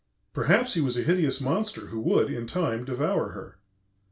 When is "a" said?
0.97-1.03